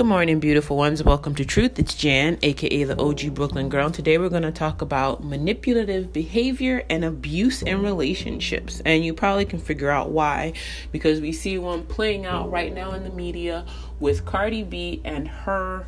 [0.00, 1.04] Good morning, beautiful ones.
[1.04, 1.78] Welcome to Truth.
[1.78, 3.90] It's Jan, aka the OG Brooklyn Girl.
[3.90, 8.80] Today we're going to talk about manipulative behavior and abuse in relationships.
[8.86, 10.54] And you probably can figure out why
[10.90, 13.66] because we see one playing out right now in the media
[13.98, 15.86] with Cardi B and her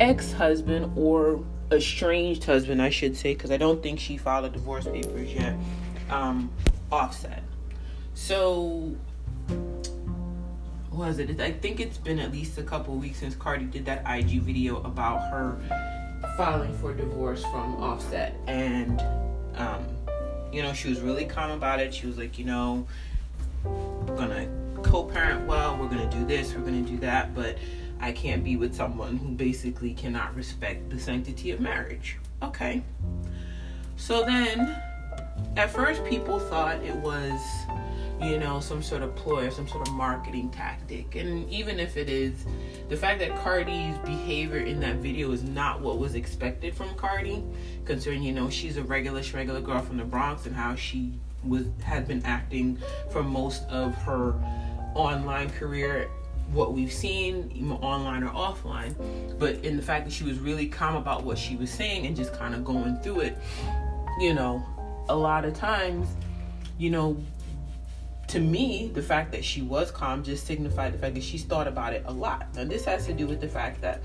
[0.00, 4.50] ex husband or estranged husband, I should say, because I don't think she filed a
[4.50, 5.54] divorce papers yet.
[6.10, 6.50] Um,
[6.90, 7.44] Offset.
[8.14, 8.96] So
[10.96, 11.40] was it?
[11.40, 14.82] I think it's been at least a couple weeks since Cardi did that IG video
[14.82, 15.58] about her
[16.36, 19.00] filing for divorce from Offset, and
[19.56, 19.86] um,
[20.52, 21.92] you know she was really calm about it.
[21.94, 22.86] She was like, you know,
[23.64, 24.48] we're gonna
[24.82, 25.76] co-parent well.
[25.76, 26.54] We're gonna do this.
[26.54, 27.58] We're gonna do that, but
[28.00, 32.18] I can't be with someone who basically cannot respect the sanctity of marriage.
[32.42, 32.82] Okay.
[33.96, 34.80] So then,
[35.56, 37.40] at first, people thought it was
[38.20, 41.16] you know, some sort of ploy or some sort of marketing tactic.
[41.16, 42.46] And even if it is,
[42.88, 47.44] the fact that Cardi's behavior in that video is not what was expected from Cardi,
[47.84, 51.12] considering, you know, she's a regular, regular girl from the Bronx and how she
[51.44, 52.78] was had been acting
[53.10, 54.34] for most of her
[54.94, 56.08] online career
[56.52, 58.94] what we've seen online or offline
[59.38, 62.16] but in the fact that she was really calm about what she was saying and
[62.16, 63.38] just kind of going through it
[64.20, 64.64] you know
[65.08, 66.08] a lot of times
[66.78, 67.16] you know
[68.28, 71.68] to me, the fact that she was calm just signified the fact that she's thought
[71.68, 72.54] about it a lot.
[72.54, 74.02] Now, this has to do with the fact that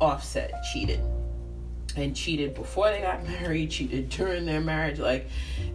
[0.00, 1.00] Offset cheated
[1.96, 4.98] and cheated before they got married, cheated during their marriage.
[4.98, 5.28] Like,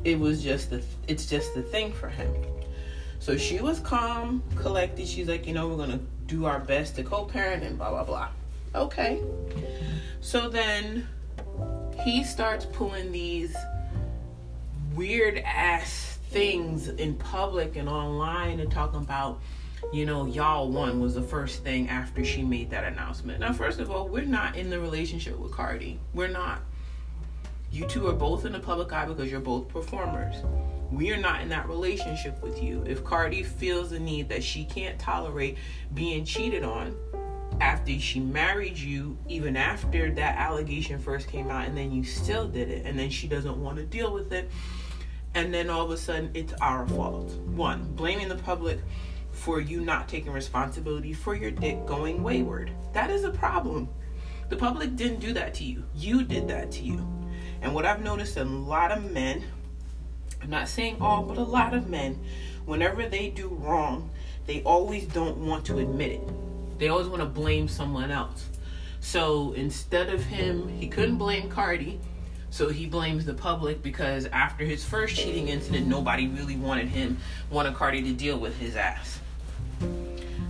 [0.03, 2.33] it was just the, it's just the thing for him.
[3.19, 5.07] So she was calm, collected.
[5.07, 8.29] She's like, you know, we're gonna do our best to co-parent and blah blah blah.
[8.73, 9.21] Okay.
[10.21, 11.07] So then
[12.01, 13.55] he starts pulling these
[14.95, 19.39] weird ass things in public and online and talking about
[19.93, 23.39] you know, y'all won was the first thing after she made that announcement.
[23.39, 25.99] Now, first of all, we're not in the relationship with Cardi.
[26.13, 26.61] We're not.
[27.71, 30.35] You two are both in the public eye because you're both performers.
[30.91, 32.83] We are not in that relationship with you.
[32.85, 35.57] If Cardi feels the need that she can't tolerate
[35.93, 36.95] being cheated on
[37.61, 42.47] after she married you, even after that allegation first came out, and then you still
[42.47, 44.49] did it, and then she doesn't want to deal with it,
[45.35, 47.31] and then all of a sudden it's our fault.
[47.31, 48.79] One, blaming the public
[49.31, 52.71] for you not taking responsibility for your dick going wayward.
[52.93, 53.89] That is a problem.
[54.49, 55.83] The public didn't do that to you.
[55.95, 57.07] You did that to you.
[57.61, 59.43] And what I've noticed a lot of men,
[60.41, 62.19] I'm not saying all, but a lot of men,
[62.65, 64.09] whenever they do wrong,
[64.47, 66.79] they always don't want to admit it.
[66.79, 68.45] They always want to blame someone else.
[68.99, 71.99] So instead of him, he couldn't blame Cardi
[72.51, 77.17] so he blames the public because after his first cheating incident, nobody really wanted him,
[77.49, 79.19] wanted Cardi to deal with his ass.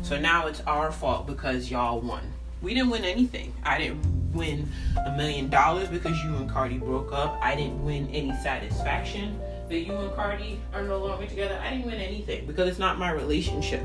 [0.01, 2.23] So now it's our fault because y'all won.
[2.61, 3.53] We didn't win anything.
[3.63, 4.69] I didn't win
[5.05, 7.37] a million dollars because you and Cardi broke up.
[7.41, 9.39] I didn't win any satisfaction
[9.69, 11.59] that you and Cardi are no longer together.
[11.63, 13.83] I didn't win anything because it's not my relationship.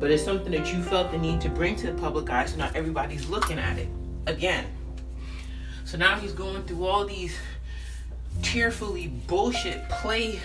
[0.00, 2.56] But it's something that you felt the need to bring to the public eye so
[2.56, 3.88] not everybody's looking at it.
[4.26, 4.64] Again,
[5.84, 7.36] so now he's going through all these
[8.42, 10.40] tearfully bullshit play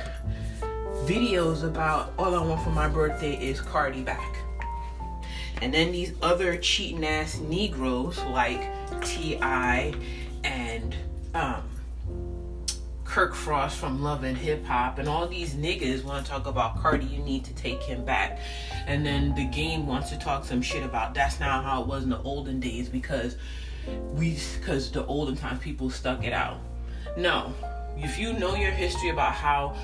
[1.06, 4.38] videos about all I want for my birthday is Cardi back.
[5.62, 8.70] And then these other cheating ass Negroes like
[9.02, 9.94] T.I.
[10.44, 10.96] and
[11.34, 11.64] um,
[13.04, 16.82] Kirk Frost from Love and Hip Hop and all these niggas want to talk about
[16.82, 18.40] Cardi, you need to take him back.
[18.88, 22.04] And then the game wants to talk some shit about that's not how it was
[22.04, 23.38] in the olden days because
[24.14, 26.60] we because the olden times people stuck it out.
[27.18, 27.54] No,
[27.98, 29.76] if you know your history about how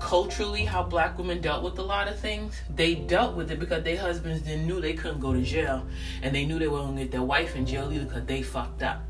[0.00, 3.82] culturally how black women dealt with a lot of things, they dealt with it because
[3.82, 5.84] their husbands didn't knew they couldn't go to jail,
[6.22, 8.82] and they knew they weren't gonna get their wife in jail either because they fucked
[8.82, 9.02] up.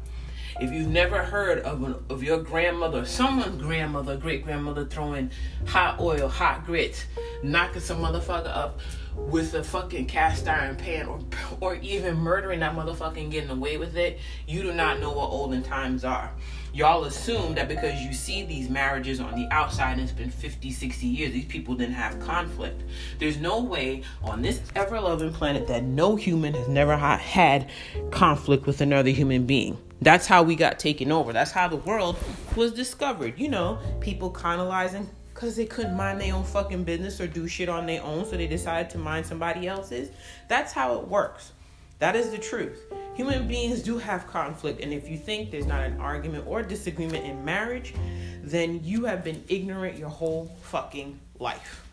[0.60, 5.30] If you've never heard of an, of your grandmother, someone's grandmother, great grandmother throwing
[5.66, 7.04] hot oil, hot grits,
[7.44, 8.80] knocking some motherfucker up
[9.14, 11.20] with a fucking cast iron pan, or
[11.60, 14.18] or even murdering that motherfucker and getting away with it,
[14.48, 16.32] you do not know what olden times are.
[16.72, 20.72] Y'all assume that because you see these marriages on the outside and it's been 50,
[20.72, 22.82] 60 years, these people didn't have conflict.
[23.20, 27.70] There's no way on this ever loving planet that no human has never had
[28.10, 29.78] conflict with another human being.
[30.00, 31.32] That's how we got taken over.
[31.32, 32.16] That's how the world
[32.54, 33.38] was discovered.
[33.38, 37.68] You know, people colonizing because they couldn't mind their own fucking business or do shit
[37.68, 40.10] on their own, so they decided to mind somebody else's.
[40.48, 41.52] That's how it works.
[42.00, 42.92] That is the truth.
[43.14, 47.24] Human beings do have conflict, and if you think there's not an argument or disagreement
[47.24, 47.94] in marriage,
[48.42, 51.84] then you have been ignorant your whole fucking life.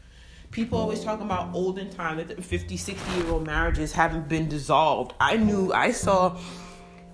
[0.52, 5.14] people always talk about olden time that 50, 60 year old marriages haven't been dissolved.
[5.20, 6.38] I knew, I saw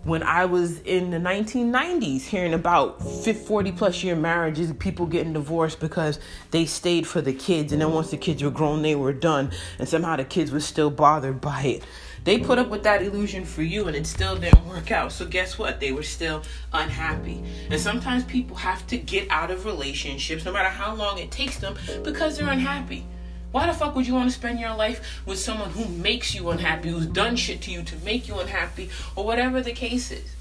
[0.03, 5.79] when I was in the 1990s hearing about 40 plus year marriages, people getting divorced
[5.79, 6.19] because
[6.49, 9.51] they stayed for the kids, and then once the kids were grown, they were done,
[9.77, 11.83] and somehow the kids were still bothered by it.
[12.23, 15.11] They put up with that illusion for you, and it still didn't work out.
[15.11, 15.79] So, guess what?
[15.79, 17.43] They were still unhappy.
[17.69, 21.57] And sometimes people have to get out of relationships, no matter how long it takes
[21.57, 23.05] them, because they're unhappy.
[23.51, 26.49] Why the fuck would you want to spend your life with someone who makes you
[26.51, 30.35] unhappy, who's done shit to you to make you unhappy, or whatever the case is?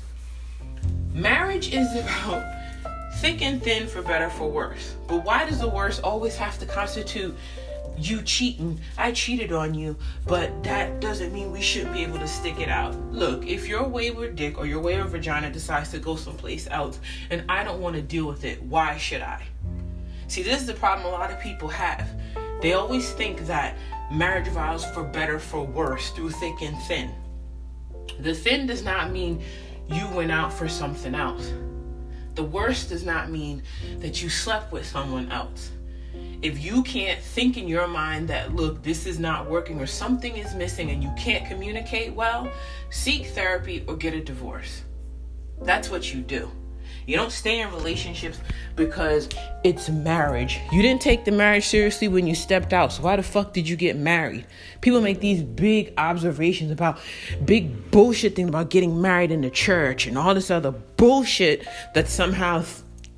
[1.13, 2.45] Marriage is about
[3.17, 4.95] thick and thin for better for worse.
[5.09, 7.37] But why does the worst always have to constitute
[7.99, 8.81] you cheating?
[8.97, 12.69] I cheated on you, but that doesn't mean we shouldn't be able to stick it
[12.69, 12.95] out.
[13.13, 17.43] Look, if your wayward dick or your wayward vagina decides to go someplace else and
[17.49, 19.43] I don't want to deal with it, why should I?
[20.29, 22.09] See, this is the problem a lot of people have
[22.61, 23.77] they always think that
[24.11, 27.15] marriage vows for better, for worse, through thick and thin.
[28.21, 29.43] The thin does not mean
[29.89, 31.53] you went out for something else.
[32.35, 33.63] The worst does not mean
[33.99, 35.71] that you slept with someone else.
[36.43, 40.37] If you can't think in your mind that, look, this is not working or something
[40.37, 42.51] is missing and you can't communicate well,
[42.89, 44.85] seek therapy or get a divorce.
[45.61, 46.51] That's what you do.
[47.11, 48.39] You don't stay in relationships
[48.77, 49.29] because
[49.65, 50.61] it's marriage.
[50.71, 52.93] You didn't take the marriage seriously when you stepped out.
[52.93, 54.47] So why the fuck did you get married?
[54.81, 57.01] People make these big observations about
[57.45, 62.07] big bullshit things about getting married in the church and all this other bullshit that
[62.07, 62.63] somehow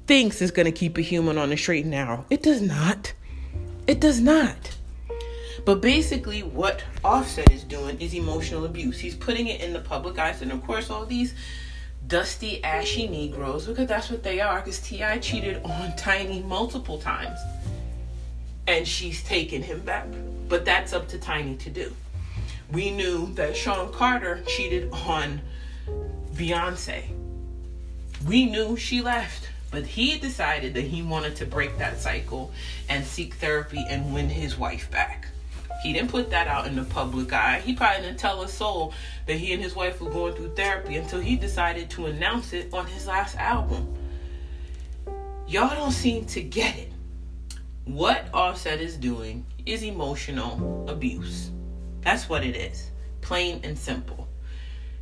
[0.06, 2.24] thinks is going to keep a human on the straight and narrow.
[2.30, 3.12] It does not.
[3.86, 4.74] It does not.
[5.66, 8.98] But basically, what Offset is doing is emotional abuse.
[8.98, 11.34] He's putting it in the public eyes, and of course, all these
[12.06, 14.60] dusty, ashy Negroes because that's what they are.
[14.60, 15.18] Because T.I.
[15.18, 17.38] cheated on Tiny multiple times.
[18.66, 20.06] And she's taken him back.
[20.48, 21.92] But that's up to Tiny to do.
[22.70, 25.40] We knew that Sean Carter cheated on
[26.34, 27.04] Beyonce.
[28.26, 29.48] We knew she left.
[29.70, 32.52] But he decided that he wanted to break that cycle
[32.90, 35.28] and seek therapy and win his wife back.
[35.82, 37.60] He didn't put that out in the public eye.
[37.60, 38.94] He probably didn't tell a soul
[39.26, 42.72] that he and his wife were going through therapy until he decided to announce it
[42.72, 43.92] on his last album.
[45.48, 46.92] Y'all don't seem to get it.
[47.84, 51.50] What Offset is doing is emotional abuse.
[52.02, 52.90] That's what it is.
[53.20, 54.28] Plain and simple.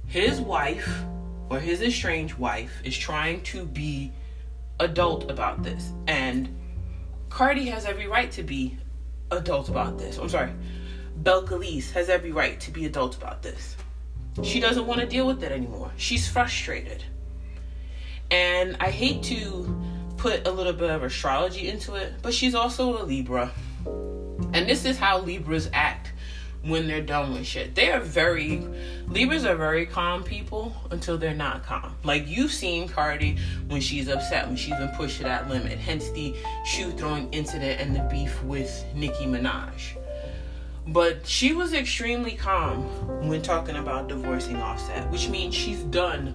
[0.07, 1.05] His wife
[1.51, 4.13] or his estranged wife is trying to be
[4.79, 5.93] adult about this.
[6.07, 6.57] And
[7.29, 8.79] Cardi has every right to be
[9.31, 10.19] adult about this.
[10.19, 10.53] I'm sorry.
[11.23, 13.77] Belcalis has every right to be adult about this.
[14.43, 15.91] She doesn't want to deal with it anymore.
[15.97, 17.05] She's frustrated.
[18.31, 19.79] And I hate to
[20.17, 23.51] put a little bit of astrology into it, but she's also a Libra.
[24.53, 26.00] And this is how Libras act
[26.63, 27.75] when they're done with shit.
[27.75, 28.63] They are very
[29.09, 31.95] Libras are very calm people until they're not calm.
[32.05, 35.79] Like you've seen Cardi when she's upset, when she's been pushed to that limit.
[35.79, 36.35] Hence the
[36.65, 39.97] shoe throwing incident and the beef with Nicki Minaj.
[40.87, 42.83] But she was extremely calm
[43.29, 46.35] when talking about divorcing Offset, which means she's done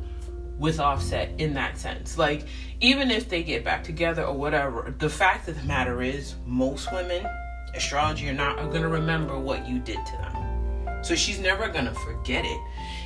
[0.58, 2.18] with Offset in that sense.
[2.18, 2.46] Like,
[2.80, 6.92] even if they get back together or whatever, the fact of the matter is, most
[6.94, 7.28] women
[7.76, 11.04] astrology or not, are going to remember what you did to them.
[11.04, 12.60] So she's never going to forget it.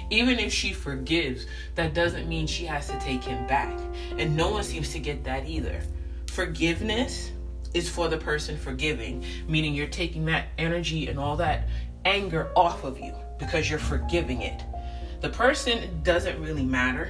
[0.10, 3.77] Even if she forgives, that doesn't mean she has to take him back.
[4.17, 5.82] And no one seems to get that either.
[6.27, 7.32] Forgiveness
[7.74, 11.67] is for the person forgiving, meaning you're taking that energy and all that
[12.05, 14.63] anger off of you because you're forgiving it.
[15.22, 17.10] The person doesn't really matter.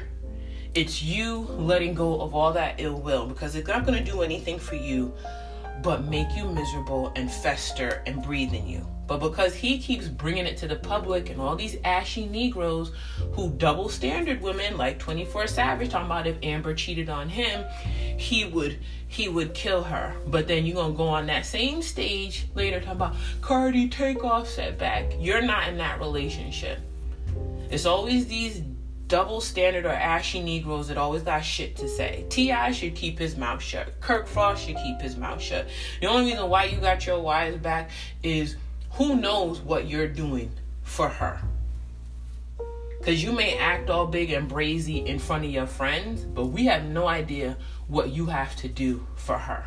[0.73, 4.21] It's you letting go of all that ill will because it's not going to do
[4.21, 5.13] anything for you
[5.81, 8.85] but make you miserable and fester and breathe in you.
[9.07, 12.91] But because he keeps bringing it to the public and all these ashy Negroes
[13.33, 17.65] who double standard women like 24 Savage talking about if Amber cheated on him,
[18.17, 20.15] he would he would kill her.
[20.27, 24.77] But then you're gonna go on that same stage later talking about Cardi take Offset
[24.77, 25.11] back.
[25.17, 26.79] You're not in that relationship.
[27.71, 28.61] It's always these
[29.09, 32.25] double standard or ashy Negroes that always got shit to say.
[32.29, 32.71] T.I.
[32.71, 33.99] should keep his mouth shut.
[33.99, 35.67] Kirk Frost should keep his mouth shut.
[35.99, 37.89] The only reason why you got your wives back
[38.23, 38.55] is
[38.91, 40.51] who knows what you're doing
[40.83, 41.41] for her.
[42.99, 46.65] Because you may act all big and brazy in front of your friends, but we
[46.65, 49.65] have no idea what you have to do for her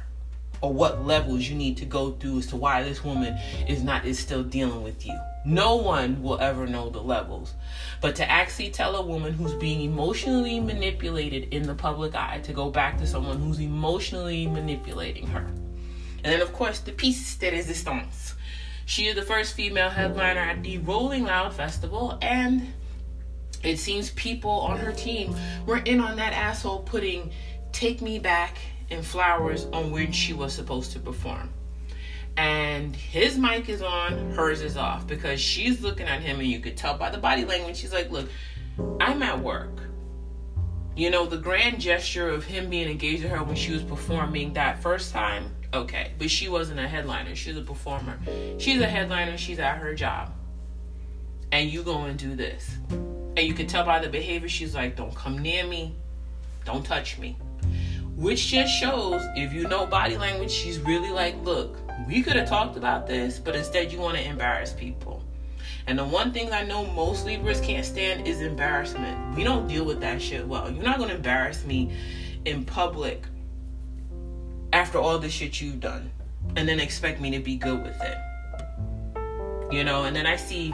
[0.61, 4.04] or what levels you need to go through as to why this woman is not
[4.04, 5.18] is still dealing with you.
[5.44, 7.54] No one will ever know the levels.
[8.00, 12.52] But to actually tell a woman who's being emotionally manipulated in the public eye to
[12.52, 15.46] go back to someone who's emotionally manipulating her.
[16.25, 18.34] And then, of course, the piece de resistance.
[18.84, 22.72] She is the first female headliner at the Rolling Loud Festival, and
[23.64, 25.34] it seems people on her team
[25.66, 27.32] were in on that asshole putting
[27.72, 28.58] Take Me Back
[28.90, 31.49] and Flowers on when she was supposed to perform.
[32.37, 36.61] And his mic is on, hers is off because she's looking at him, and you
[36.61, 37.77] could tell by the body language.
[37.77, 38.29] She's like, Look,
[39.01, 39.83] I'm at work.
[40.95, 44.53] You know, the grand gesture of him being engaged with her when she was performing
[44.55, 46.12] that first time, okay.
[46.19, 48.19] But she wasn't a headliner, she's a performer.
[48.59, 50.33] She's a headliner, she's at her job.
[51.51, 52.77] And you go and do this.
[52.91, 55.95] And you can tell by the behavior, she's like, Don't come near me,
[56.65, 57.39] don't touch me.
[58.15, 62.49] Which just shows, if you know body language, she's really like, Look, we could have
[62.49, 65.23] talked about this, but instead you want to embarrass people.
[65.87, 69.37] And the one thing I know most Libras can't stand is embarrassment.
[69.37, 70.71] We don't deal with that shit well.
[70.71, 71.92] You're not gonna embarrass me
[72.44, 73.25] in public
[74.73, 76.11] after all the shit you've done
[76.56, 78.18] and then expect me to be good with it.
[79.73, 80.73] You know, and then I see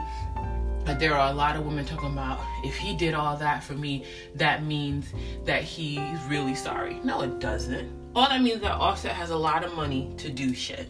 [0.84, 3.74] that there are a lot of women talking about if he did all that for
[3.74, 4.04] me,
[4.34, 5.12] that means
[5.44, 7.00] that he's really sorry.
[7.04, 7.92] No, it doesn't.
[8.14, 10.88] All that means that Offset has a lot of money to do shit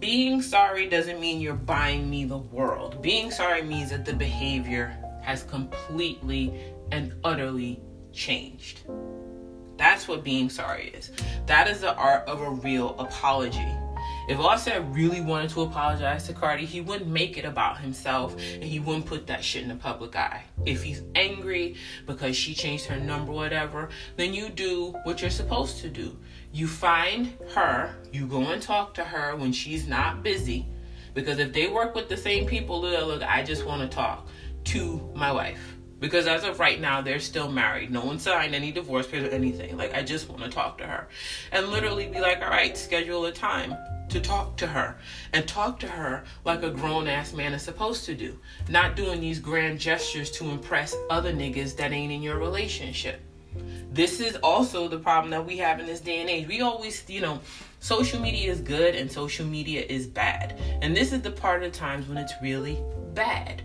[0.00, 3.02] being sorry doesn't mean you're buying me the world.
[3.02, 6.58] Being sorry means that the behavior has completely
[6.90, 7.80] and utterly
[8.10, 8.80] changed.
[9.76, 11.12] That's what being sorry is.
[11.46, 13.68] That is the art of a real apology.
[14.28, 18.64] If Offset really wanted to apologize to Cardi, he wouldn't make it about himself and
[18.64, 20.44] he wouldn't put that shit in the public eye.
[20.66, 25.78] If he's angry because she changed her number, whatever, then you do what you're supposed
[25.78, 26.16] to do.
[26.52, 30.66] You find her, you go and talk to her when she's not busy.
[31.14, 34.28] Because if they work with the same people, look, I just want to talk
[34.64, 35.76] to my wife.
[35.98, 37.90] Because as of right now, they're still married.
[37.90, 39.76] No one signed any divorce papers or anything.
[39.76, 41.08] Like, I just want to talk to her.
[41.52, 43.76] And literally be like, all right, schedule a time
[44.10, 44.96] to talk to her.
[45.32, 48.38] And talk to her like a grown ass man is supposed to do.
[48.68, 53.20] Not doing these grand gestures to impress other niggas that ain't in your relationship.
[53.92, 56.46] This is also the problem that we have in this day and age.
[56.46, 57.40] We always, you know,
[57.80, 60.60] social media is good and social media is bad.
[60.82, 62.80] And this is the part of the times when it's really
[63.14, 63.62] bad.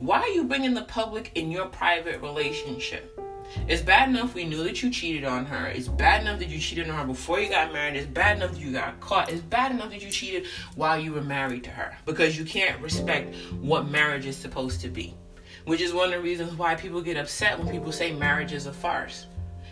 [0.00, 3.18] Why are you bringing the public in your private relationship?
[3.66, 5.66] It's bad enough we knew that you cheated on her.
[5.66, 7.96] It's bad enough that you cheated on her before you got married.
[7.96, 9.30] It's bad enough that you got caught.
[9.30, 12.80] It's bad enough that you cheated while you were married to her because you can't
[12.80, 15.14] respect what marriage is supposed to be.
[15.64, 18.66] Which is one of the reasons why people get upset when people say marriage is
[18.66, 19.26] a farce.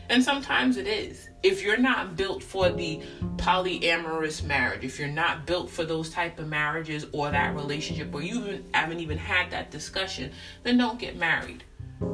[0.09, 1.29] And sometimes it is.
[1.43, 3.01] If you're not built for the
[3.37, 8.23] polyamorous marriage, if you're not built for those type of marriages or that relationship, or
[8.23, 10.31] you haven't even had that discussion,
[10.63, 11.65] then don't get married.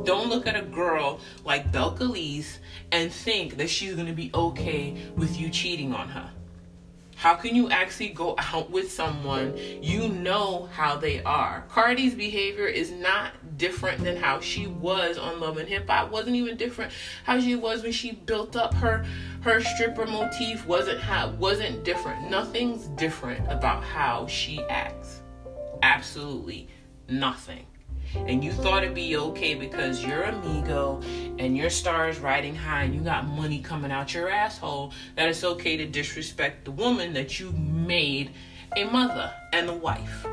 [0.04, 2.58] Don't look at a girl like Belcalis
[2.92, 6.30] and think that she's gonna be okay with you cheating on her.
[7.16, 11.64] How can you actually go out with someone you know how they are?
[11.68, 16.10] Cardi's behavior is not different than how she was on Love and Hip Hop.
[16.10, 16.92] Wasn't even different
[17.24, 19.04] how she was when she built up her
[19.42, 20.66] her stripper motif.
[20.66, 22.28] Wasn't how wasn't different.
[22.28, 25.22] Nothing's different about how she acts.
[25.82, 26.68] Absolutely
[27.08, 27.66] nothing
[28.14, 31.02] and you thought it'd be okay because you're a Migo
[31.38, 35.28] and your star is riding high and you got money coming out your asshole, that
[35.28, 38.30] it's okay to disrespect the woman that you made
[38.76, 40.24] a mother and a wife.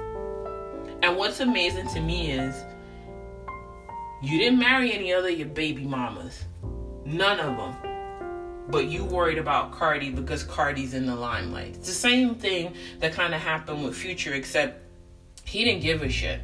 [1.02, 2.64] And what's amazing to me is
[4.22, 6.44] you didn't marry any other your baby mamas.
[7.06, 7.76] None of them.
[8.70, 11.76] But you worried about Cardi because Cardi's in the limelight.
[11.78, 14.84] It's the same thing that kind of happened with Future, except
[15.44, 16.42] he didn't give a shit.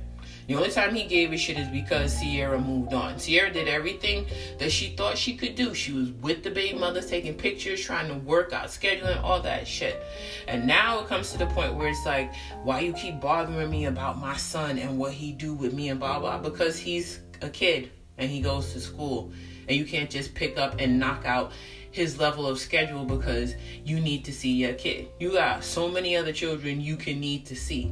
[0.48, 3.18] The only time he gave a shit is because Ciara moved on.
[3.18, 4.28] Ciara did everything
[4.60, 5.74] that she thought she could do.
[5.74, 9.68] She was with the baby mothers, taking pictures, trying to work out, scheduling, all that
[9.68, 10.04] shit.
[10.48, 12.32] And now it comes to the point where it's like,
[12.64, 16.00] why you keep bothering me about my son and what he do with me and
[16.00, 16.38] blah blah?
[16.38, 19.34] Because he's a kid and he goes to school,
[19.68, 21.52] and you can't just pick up and knock out
[21.92, 25.08] his level of schedule because you need to see your kid.
[25.20, 27.92] You got so many other children you can need to see.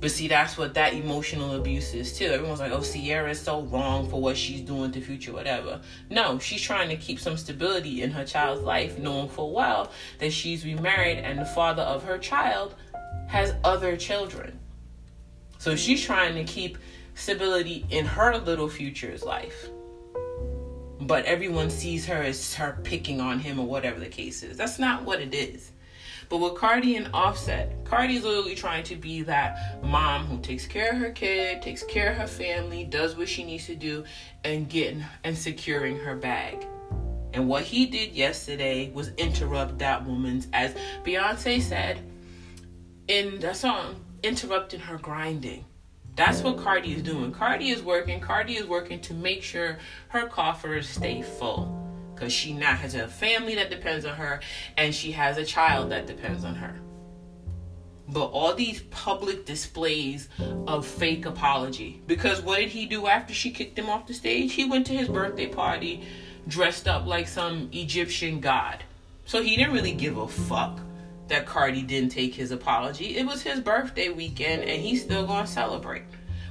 [0.00, 2.26] But see, that's what that emotional abuse is too.
[2.26, 5.80] Everyone's like, oh, Ciara is so wrong for what she's doing to Future, whatever.
[6.10, 10.32] No, she's trying to keep some stability in her child's life, knowing full well that
[10.32, 12.74] she's remarried and the father of her child
[13.28, 14.58] has other children.
[15.58, 16.76] So she's trying to keep
[17.14, 19.68] stability in her little Future's life.
[21.00, 24.56] But everyone sees her as her picking on him or whatever the case is.
[24.56, 25.72] That's not what it is.
[26.28, 30.92] But with Cardi and Offset, Cardi's literally trying to be that mom who takes care
[30.92, 34.04] of her kid, takes care of her family, does what she needs to do,
[34.44, 36.66] and getting and securing her bag.
[37.32, 42.00] And what he did yesterday was interrupt that woman's, as Beyonce said,
[43.08, 45.64] in that song, interrupting her grinding.
[46.16, 47.32] That's what Cardi is doing.
[47.32, 48.20] Cardi is working.
[48.20, 49.78] Cardi is working to make sure
[50.08, 51.83] her coffers stay full.
[52.14, 54.40] Because she now has a family that depends on her
[54.76, 56.78] and she has a child that depends on her.
[58.08, 60.28] But all these public displays
[60.66, 62.02] of fake apology.
[62.06, 64.52] Because what did he do after she kicked him off the stage?
[64.52, 66.04] He went to his birthday party
[66.46, 68.84] dressed up like some Egyptian god.
[69.24, 70.80] So he didn't really give a fuck
[71.28, 73.16] that Cardi didn't take his apology.
[73.16, 76.02] It was his birthday weekend and he's still gonna celebrate.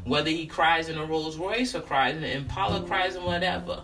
[0.04, 3.84] Whether he cries in a Rolls Royce or cries in an Impala, cries in whatever.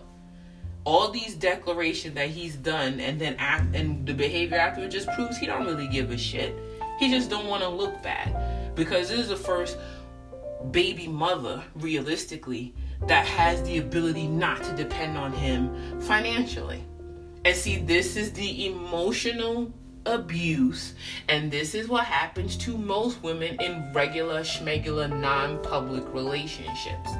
[0.84, 5.36] All these declarations that he's done and then act and the behavior afterward just proves
[5.36, 6.56] he don't really give a shit.
[6.98, 8.74] He just don't want to look bad.
[8.74, 9.78] Because this is the first
[10.70, 12.74] baby mother, realistically,
[13.06, 16.84] that has the ability not to depend on him financially.
[17.44, 19.72] And see, this is the emotional
[20.06, 20.94] abuse,
[21.28, 27.10] and this is what happens to most women in regular, schmegular, non public relationships.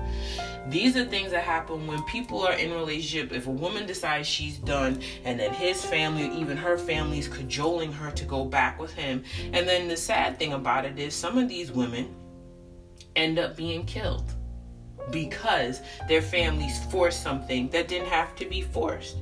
[0.68, 3.32] These are things that happen when people are in relationship.
[3.32, 7.28] If a woman decides she's done, and then his family or even her family is
[7.28, 11.14] cajoling her to go back with him, and then the sad thing about it is
[11.14, 12.14] some of these women
[13.16, 14.32] end up being killed
[15.10, 19.16] because their families forced something that didn't have to be forced.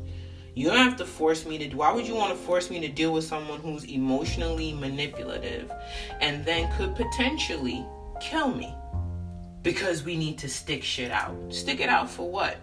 [0.54, 1.68] You don't have to force me to.
[1.68, 1.76] do.
[1.76, 5.70] Why would you want to force me to deal with someone who's emotionally manipulative
[6.20, 7.86] and then could potentially
[8.20, 8.74] kill me?
[9.62, 11.34] Because we need to stick shit out.
[11.50, 12.56] Stick it out for what?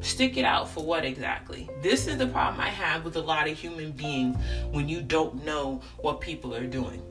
[0.00, 1.70] Stick it out for what exactly?
[1.80, 4.36] This is the problem I have with a lot of human beings
[4.70, 7.02] when you don't know what people are doing.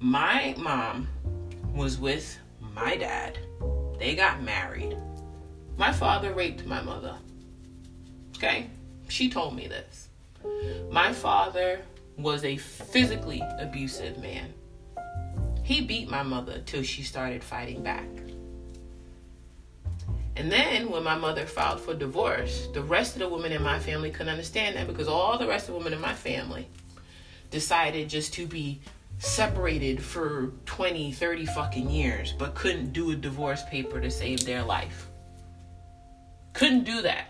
[0.00, 1.08] My mom
[1.72, 2.38] was with
[2.74, 3.38] my dad.
[3.98, 4.96] They got married.
[5.76, 7.16] My father raped my mother.
[8.36, 8.68] Okay?
[9.08, 10.08] She told me this.
[10.90, 11.82] My father
[12.16, 14.52] was a physically abusive man.
[15.68, 18.08] He beat my mother till she started fighting back.
[20.34, 23.78] And then when my mother filed for divorce, the rest of the women in my
[23.78, 26.66] family couldn't understand that because all the rest of the women in my family
[27.50, 28.80] decided just to be
[29.18, 34.62] separated for 20, 30 fucking years, but couldn't do a divorce paper to save their
[34.62, 35.08] life.
[36.54, 37.26] Couldn't do that.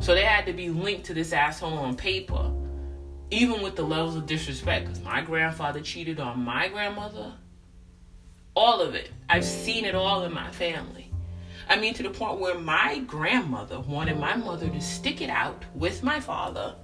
[0.00, 2.50] So they had to be linked to this asshole on paper,
[3.32, 4.86] even with the levels of disrespect.
[4.86, 7.32] Because my grandfather cheated on my grandmother.
[8.54, 9.10] All of it.
[9.28, 11.10] I've seen it all in my family.
[11.68, 15.64] I mean, to the point where my grandmother wanted my mother to stick it out
[15.74, 16.74] with my father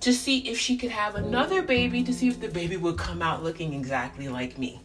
[0.00, 3.22] to see if she could have another baby to see if the baby would come
[3.22, 4.80] out looking exactly like me.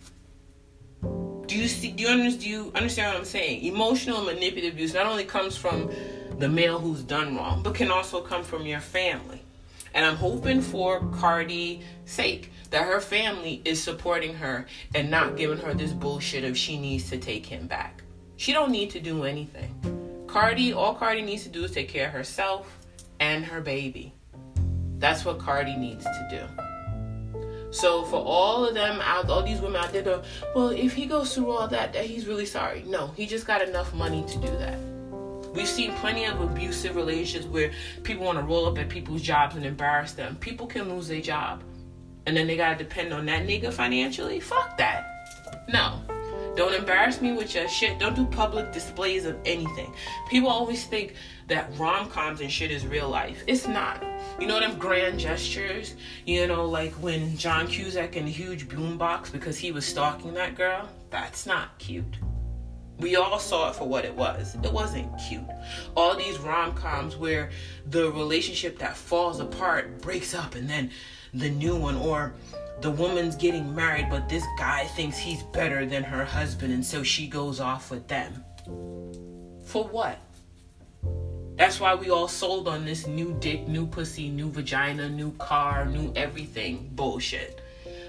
[1.02, 3.66] Do you see do you understand do you understand what I'm saying?
[3.66, 5.92] Emotional manipulative abuse not only comes from
[6.38, 9.42] the male who's done wrong, but can also come from your family.
[9.94, 15.58] And I'm hoping for Cardi's sake that her family is supporting her and not giving
[15.60, 18.04] her this bullshit of she needs to take him back.
[18.38, 20.26] She don't need to do anything.
[20.28, 22.78] Cardi, all Cardi needs to do is take care of herself
[23.20, 24.14] and her baby.
[24.98, 26.66] That's what Cardi needs to do.
[27.72, 30.24] So for all of them out, all these women out there,
[30.56, 32.84] well, if he goes through all that, that he's really sorry.
[32.88, 34.78] No, he just got enough money to do that.
[35.54, 37.72] We've seen plenty of abusive relationships where
[38.04, 40.36] people want to roll up at people's jobs and embarrass them.
[40.38, 41.64] People can lose their job,
[42.26, 44.40] and then they gotta depend on that nigga financially.
[44.40, 45.68] Fuck that.
[45.72, 46.02] No.
[46.56, 48.00] Don't embarrass me with your shit.
[48.00, 49.94] Don't do public displays of anything.
[50.30, 51.14] People always think
[51.48, 53.44] that rom coms and shit is real life.
[53.48, 54.04] It's not.
[54.40, 55.96] You know them grand gestures?
[56.26, 60.56] You know, like when John Cusack in the huge boombox because he was stalking that
[60.56, 60.90] girl?
[61.10, 62.18] That's not cute.
[63.00, 64.56] We all saw it for what it was.
[64.56, 65.48] It wasn't cute.
[65.96, 67.50] All these rom coms where
[67.86, 70.92] the relationship that falls apart breaks up and then
[71.34, 72.34] the new one, or
[72.82, 77.04] the woman's getting married, but this guy thinks he's better than her husband, and so
[77.04, 78.44] she goes off with them.
[79.66, 80.20] For what?
[81.56, 85.86] That's why we all sold on this new dick, new pussy, new vagina, new car,
[85.86, 87.62] new everything bullshit.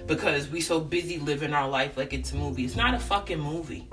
[0.06, 2.64] Because we so busy living our life like it's a movie.
[2.64, 3.88] It's not a fucking movie.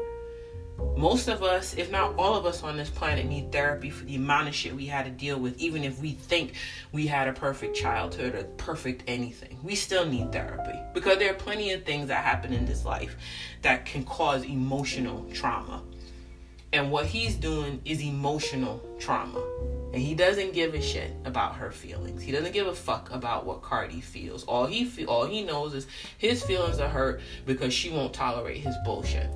[0.96, 4.16] Most of us, if not all of us on this planet, need therapy for the
[4.16, 6.54] amount of shit we had to deal with, even if we think
[6.92, 9.60] we had a perfect childhood or perfect anything.
[9.64, 13.16] We still need therapy because there are plenty of things that happen in this life
[13.62, 15.84] that can cause emotional trauma.
[16.74, 19.42] And what he's doing is emotional trauma.
[19.94, 22.22] And he doesn't give a shit about her feelings.
[22.22, 24.44] He doesn't give a fuck about what Cardi feels.
[24.44, 25.88] All he feel, all he knows is
[26.18, 29.30] his feelings are hurt because she won't tolerate his bullshit.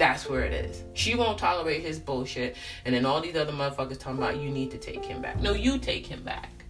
[0.00, 0.82] That's where it is.
[0.94, 4.70] She won't tolerate his bullshit, and then all these other motherfuckers talking about you need
[4.70, 5.38] to take him back.
[5.42, 6.64] No, you take him back.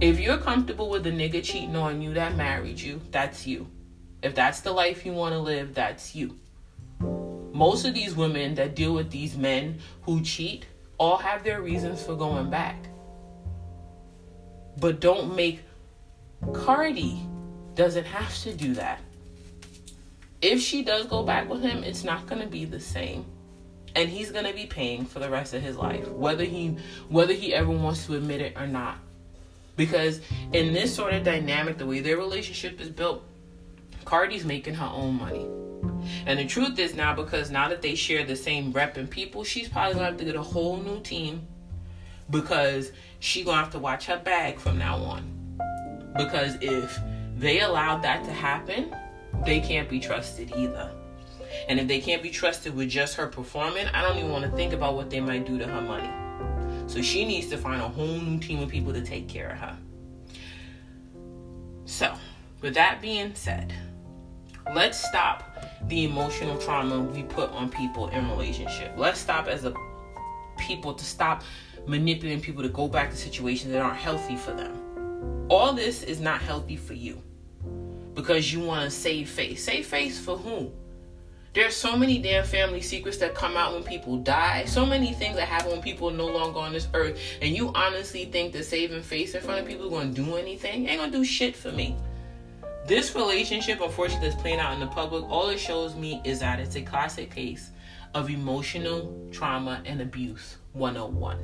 [0.00, 3.66] If you're comfortable with the nigga cheating on you that married you, that's you.
[4.22, 6.36] If that's the life you want to live, that's you.
[7.52, 10.66] Most of these women that deal with these men who cheat
[10.98, 12.76] all have their reasons for going back.
[14.78, 15.64] But don't make
[16.52, 17.26] Cardi
[17.74, 19.00] doesn't have to do that.
[20.42, 23.26] If she does go back with him, it's not going to be the same.
[23.94, 26.76] And he's going to be paying for the rest of his life, whether he
[27.08, 28.98] whether he ever wants to admit it or not.
[29.76, 30.20] Because
[30.52, 33.24] in this sort of dynamic, the way their relationship is built,
[34.04, 35.46] Cardi's making her own money.
[36.26, 39.44] And the truth is now because now that they share the same rep and people,
[39.44, 41.46] she's probably gonna have to get a whole new team
[42.30, 45.58] because she gonna have to watch her bag from now on.
[46.16, 46.98] Because if
[47.36, 48.94] they allowed that to happen,
[49.44, 50.90] they can't be trusted either.
[51.68, 54.50] And if they can't be trusted with just her performing, I don't even want to
[54.52, 56.10] think about what they might do to her money.
[56.86, 59.58] So she needs to find a whole new team of people to take care of
[59.58, 59.78] her.
[61.84, 62.14] So,
[62.60, 63.72] with that being said,
[64.74, 65.44] let's stop
[65.88, 68.92] the emotional trauma we put on people in relationship.
[68.96, 69.74] Let's stop as a
[70.58, 71.42] people to stop
[71.86, 75.46] manipulating people to go back to situations that aren't healthy for them.
[75.48, 77.22] All this is not healthy for you
[78.14, 79.64] because you want to save face.
[79.64, 80.72] Save face for whom?
[81.52, 84.64] There's so many damn family secrets that come out when people die.
[84.66, 87.18] So many things that happen when people are no longer on this earth.
[87.42, 90.36] And you honestly think that saving face in front of people is going to do
[90.36, 90.86] anything?
[90.86, 91.96] Ain't going to do shit for me.
[92.86, 96.60] This relationship, unfortunately, that's playing out in the public, all it shows me is that
[96.60, 97.70] it's a classic case
[98.14, 101.38] of emotional trauma and abuse 101.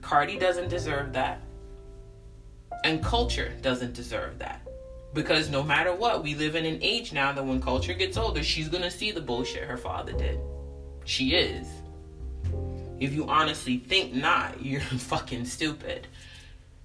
[0.00, 1.40] Cardi doesn't deserve that.
[2.84, 4.66] And Kulture doesn't deserve that.
[5.14, 8.42] Because no matter what, we live in an age now that when Kulture gets older,
[8.42, 10.38] she's gonna see the bullshit her father did.
[11.04, 11.66] She is.
[12.98, 16.06] If you honestly think not, you're fucking stupid.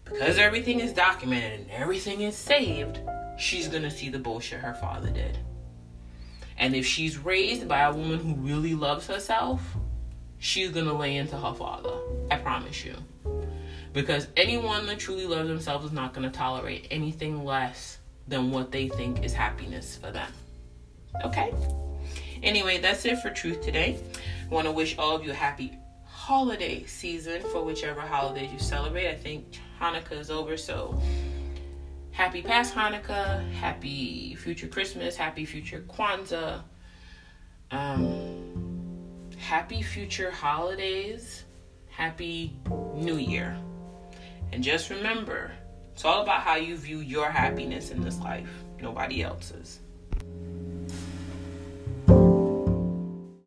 [0.04, 3.00] Because everything is documented and everything is saved,
[3.38, 5.38] she's gonna see the bullshit her father did.
[6.58, 9.62] And if she's raised by a woman who really loves herself,
[10.40, 11.94] she's gonna lay into her father.
[12.30, 12.96] I promise you.
[13.94, 18.90] Because anyone that truly loves themselves is not gonna tolerate anything less than what they
[18.90, 20.32] think is happiness for them.
[21.24, 21.54] Okay?
[22.44, 24.00] Anyway, that's it for truth today.
[24.50, 28.60] I want to wish all of you a happy holiday season for whichever holidays you
[28.60, 29.10] celebrate.
[29.10, 31.00] I think Hanukkah is over, so
[32.12, 36.62] happy past Hanukkah, happy future Christmas, happy future Kwanzaa,
[37.72, 41.44] um, happy future holidays,
[41.90, 42.58] happy
[42.96, 43.58] New Year.
[44.52, 45.52] And just remember,
[45.98, 48.48] it's all about how you view your happiness in this life,
[48.80, 49.80] nobody else's.